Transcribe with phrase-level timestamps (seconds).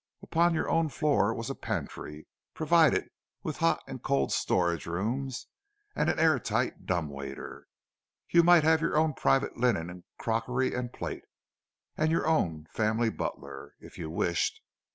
[0.23, 3.07] Upon your own floor was a pantry, provided
[3.43, 5.45] with hot and cold storage rooms
[5.95, 7.67] and an air tight dumb waiter;
[8.27, 11.25] you might have your own private linen and crockery and plate,
[11.95, 14.61] and your own family butler, if you wished.